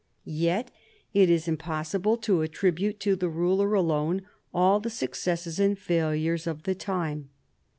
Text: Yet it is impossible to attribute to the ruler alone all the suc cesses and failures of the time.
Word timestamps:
Yet 0.25 0.71
it 1.13 1.29
is 1.29 1.47
impossible 1.47 2.17
to 2.25 2.41
attribute 2.41 2.99
to 3.01 3.15
the 3.15 3.29
ruler 3.29 3.75
alone 3.75 4.23
all 4.51 4.79
the 4.79 4.89
suc 4.89 5.11
cesses 5.11 5.59
and 5.59 5.77
failures 5.77 6.47
of 6.47 6.63
the 6.63 6.73
time. 6.73 7.29